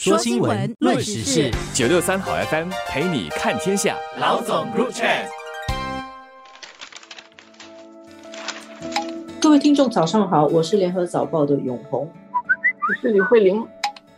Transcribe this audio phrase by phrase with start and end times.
[0.00, 3.96] 说新闻，论时事，九六三好 FM 陪你看天下。
[4.20, 5.26] 老总 Group Chat，
[9.40, 13.66] 各位听众早上好，我是联合早报的永红，我是李慧玲。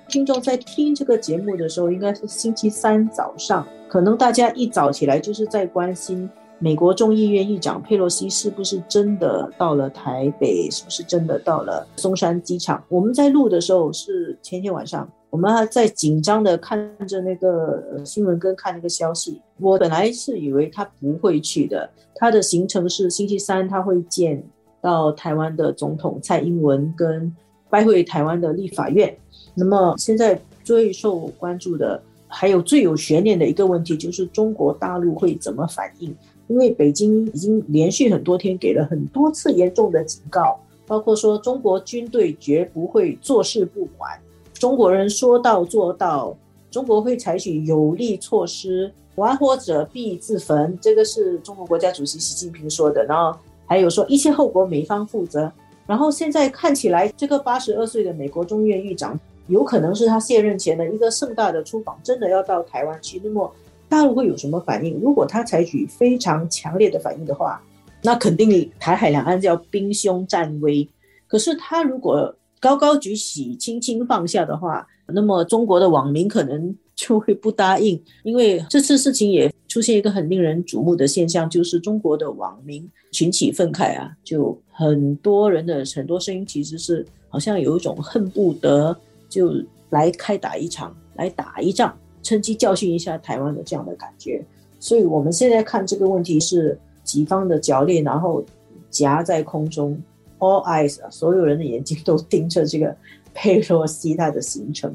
[0.07, 6.29] 听众在听这个节目的时候，应该是星期三早上，可能大家一早起来就是在关心。
[6.59, 10.71] 美国众议院议长佩洛西是不是真的到了台北？
[10.71, 12.85] 是不是真的到了松山机场？
[12.91, 19.41] 我们在录的时候是前天晚上，我们还在紧张的看着那个新闻跟看那个消息。
[19.59, 24.43] 我本来是以为他不会去的，他的行程是星期三他会见
[24.81, 27.35] 到台湾的总统蔡英文，跟
[27.69, 29.17] 拜会台湾的立法院。
[29.55, 36.15] 那么现在最受关注的，还有最有悬念的一个问题，就是中国大陆会怎么反应？
[36.49, 44.19] 因为北京已经连续很多天给了很多次严重的警告，包括说中国军队绝不会坐视不管，
[44.61, 46.37] 中国人说到做到，
[46.71, 53.03] 中国会采取有力措施，玩火者必自焚，这个是中国国家主席习近平说的。
[53.07, 55.51] 然后还有说一切后果美方负责。
[55.87, 63.19] 然后现在看起来，这个八十二岁的美国众议院议长有可能是他卸任前的一个盛大的出访，真的要到台湾去。
[63.25, 63.51] 那么。
[63.89, 65.01] 大陆会有什么反应？
[65.01, 67.61] 如果他采取非常强烈的反应的话，
[68.03, 70.89] 那肯定台海两岸要兵凶战危。
[71.27, 78.01] 可是他如果高高举起、轻轻放下的话，那么中国的网民可能就会不答应。
[78.23, 88.97] 因为这次事情也出现一个很令人瞩目的现象，就是中国的网民群起愤慨啊，就很多人的很多声音其实是好像有一种恨不得
[89.29, 89.53] 就
[89.89, 91.97] 来开打一场，来打一仗。
[92.23, 94.45] 趁机教训一下台湾的这样的感觉，
[94.79, 98.45] 所以我们现在看这个问题是己方的角力，然后
[98.91, 99.99] 夹在空中
[100.41, 102.95] ，all eyes，所有人的眼睛都盯着这个
[103.33, 104.93] 佩洛西他的行程。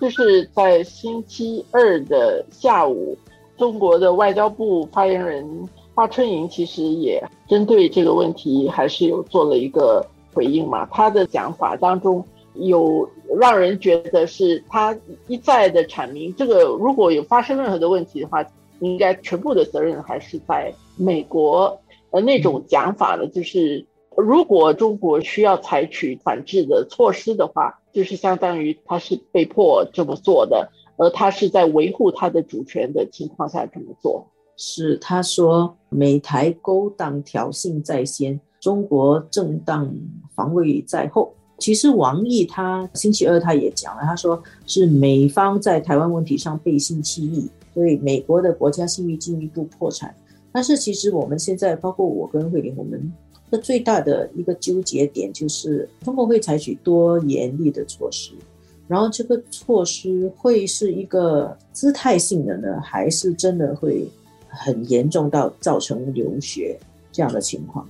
[0.00, 3.16] 就是在星期二的下午，
[3.56, 10.04] 中国的外交部发言人华春莹其实也针对这个问题还是有做了一个
[10.34, 12.24] 回应嘛，他的讲法当中。
[12.54, 14.94] 有让人觉得是他
[15.28, 18.44] 一再的阐明，这个如果有发生任何的问题的话，
[18.80, 21.80] 应该全部的责任还是在美国。
[22.10, 34.26] 呃，那种讲法呢，就是如果中国需要采取反制的措施的话，就是相当于他是被迫这么做的，而他是在维护他的主权的情况下这么做。
[34.56, 39.90] 是他说美台勾当挑衅在先，中国正当
[40.34, 41.32] 防卫在后。
[41.56, 50.14] 其实王毅他星期二他也讲了，他说是美方在台湾问题上背信弃义，所以美国的国家信誉进一步破产。
[50.52, 53.12] 但是其实我们现在，包括我跟慧玲，我们
[53.50, 58.32] 的最大的一个纠结点就是，中国会采取多严厉的措施，
[58.86, 64.06] 然后这个措施会是一个姿态性的呢，还是真的会
[64.48, 66.78] 很严重到造成流血
[67.12, 67.86] 这样的情况？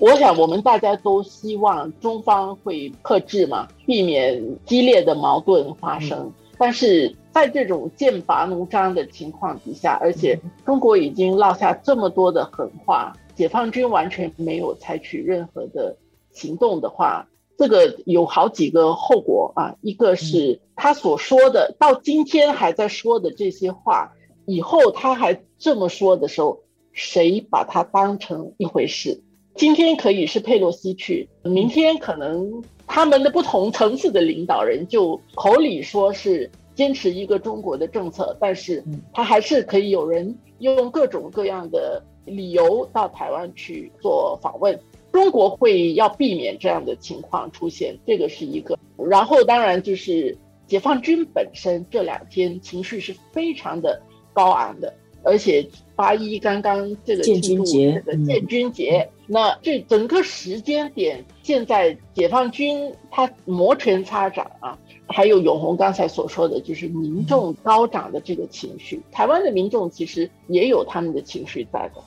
[0.00, 6.32] 我想，我们大家都希望中方会克制嘛，避免激烈的矛盾发生。
[6.58, 15.96] 但是在这种剑拔弩张的情况底下，而且中国已经落下这么多的狠话，解放军完全没有采取任何的
[16.32, 17.28] 行动的话，
[17.58, 19.74] 这个有好几个后果啊。
[19.80, 24.12] 一个是他所说的，到今天还在说的这些话，
[24.46, 26.60] 以后他还这么说的时候，
[26.92, 29.22] 谁把他当成一回事？
[29.54, 38.82] 今天可以是佩洛西去，明天可能他们的不同层次的领导人就口里说是坚持一个中国的政策，但是
[39.12, 44.78] 他还是可以有人用各种各样的理由到台湾去做访问。
[45.12, 48.78] 中国会要避免这样的情况出现，这个是一个。
[48.96, 54.00] 然后当然就是解放军本身这两天情绪是非常的
[54.32, 54.94] 高昂的。
[55.24, 72.02] 而且八一刚刚这个庆祝这个建军节，那这整个时间点，现在解放军他摩拳擦掌啊，还有永红刚才所说的，就是民众高涨的这个情绪，台湾的民众其实也有他们的情绪在的。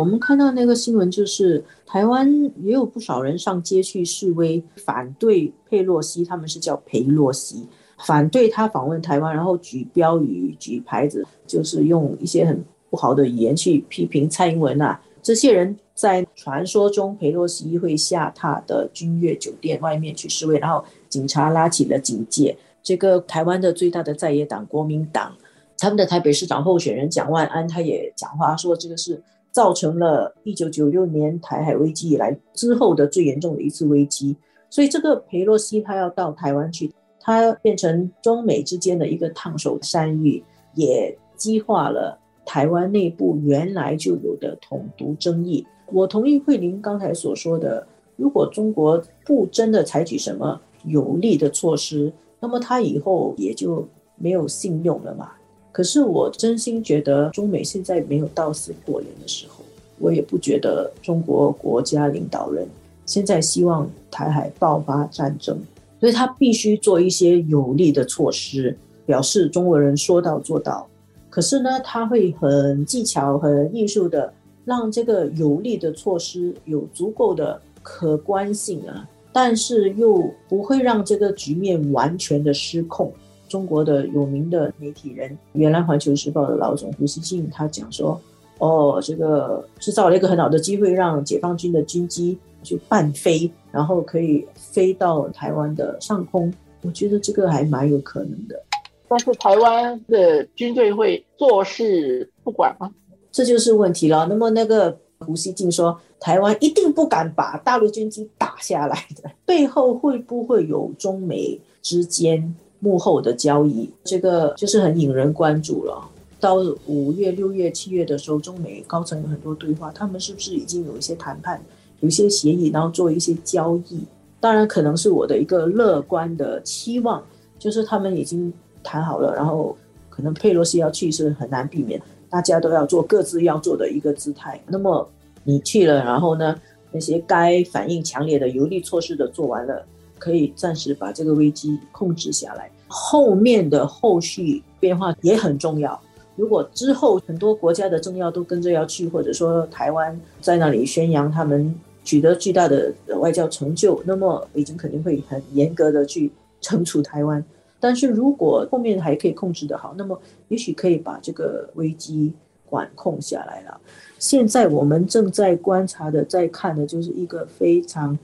[0.00, 2.28] 我们看到那个新闻，就是台湾
[2.62, 7.68] 也有不少人上街去示威，反对佩洛西，他们是叫裴洛西。
[8.04, 15.00] 反对他访问台湾，然后举标语、举牌子，就是用一些很不好的语言去批评蔡英文啊。
[15.22, 22.56] 这些人在传说中，佩洛西会下榻的君悦酒店外面去示威，然后警察拉起了警戒。
[22.82, 25.32] 这个台湾的最大的在野党国民党，
[25.78, 29.22] 他们的台北市长候选人蒋万安，他也讲话说，这个是
[29.54, 34.36] 造成了一九九六年台海危机以来之后的最严重的一次危机。
[34.68, 36.92] 所以这个佩洛西他要到台湾去。
[37.26, 45.66] 它变成中美之间的一个烫手山芋，也激化了台湾内部原来就有的统独争议。
[45.90, 47.86] 我同意慧玲刚才所说的，
[48.16, 55.32] 如果中国不真的采取什么有力的措施，那么它以后也就没有信用了嘛。
[55.74, 59.64] 可是我真心觉得中美现在没有到死过脸的时候，
[59.98, 62.64] 我也不觉得中国国家领导人
[63.06, 65.58] 现在希望台海爆发战争，
[65.98, 70.86] 所以他必须做一些有力的措施，表示中国人说到做到。
[71.28, 74.32] 可是呢，他会很技巧、很艺术的。
[74.66, 83.12] 让这个有力的措施有足够的可观性啊，但是又不会让这个局面完全的失控。
[83.48, 88.20] 中国的有名的媒体人，原来《环球时报》的老总胡锡进，他讲说
[88.58, 96.52] ：“哦，这个制造了一个很好的机会，让解放军的军机去半飞，然后可以飞到台湾的上空。”
[96.82, 98.62] 我觉得这个还蛮有可能的。
[99.08, 102.90] 但是台湾的军队会坐视不管吗？
[103.32, 104.26] 这就是问题了。
[104.26, 112.54] 那么那个胡锡进说，台湾一定不敢把大陆军机打下来的，背后会不会有中美之间
[112.84, 113.88] 幕后的交易？
[114.04, 116.10] 这个就是很引人关注了。
[116.38, 121.58] 到五月、六月、七月的时候，中美高层有很多对话，他们是不是已经有一些谈判，
[122.00, 124.04] 有一些协议，然后做一些交易？
[124.38, 127.24] 当然，可能是我的一个乐观的期望，
[127.58, 128.52] 就是他们已经
[128.82, 129.74] 谈好了，然后
[130.10, 131.98] 可能佩洛西要去是很难避免。
[132.28, 134.62] 大家都要做各自要做的一个姿态。
[134.66, 135.08] 那么
[135.44, 136.54] 你去了，然后呢？
[136.96, 139.84] 那些该反应强烈的有力措施的做完了，
[140.16, 142.70] 可以暂时把这个危机控制下来。
[142.96, 146.00] 后面的后续变化也很重要。
[146.36, 151.74] 如果之后很多国家的政要都跟着要去，或者说台湾在那里宣扬他们
[152.04, 156.30] 取得巨大的外交成就，那么北京肯定会很严格的去
[156.62, 157.44] 惩处台湾。
[157.80, 160.16] 但是如果后面还可以控制得好，那么
[160.46, 162.32] 也许可以把这个危机
[162.64, 163.80] 管控下来了。
[164.20, 168.16] 现在我们正在观察的、在看的，就是一个非常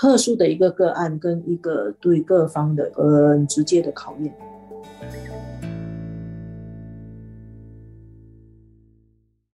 [0.00, 4.32] 特殊的一个个案，跟一个对各方的很直接的考验。